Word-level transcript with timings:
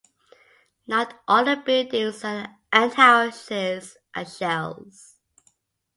Not 0.87 1.21
all 1.27 1.45
the 1.45 1.57
buildings 1.57 2.23
and 2.23 2.55
houses 2.95 3.97
are 4.15 4.25
shells. 4.25 5.17